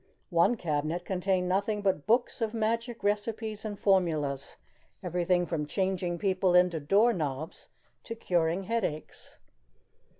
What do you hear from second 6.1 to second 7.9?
people into door knobs